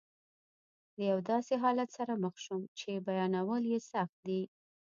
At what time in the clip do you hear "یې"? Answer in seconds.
3.71-3.79